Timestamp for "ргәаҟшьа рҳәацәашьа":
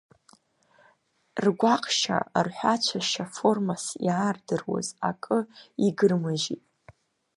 1.43-3.25